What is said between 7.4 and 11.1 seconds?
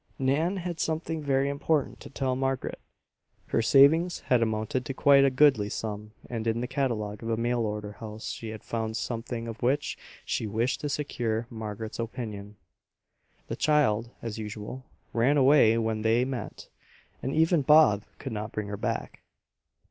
order house she had found something of which she wished to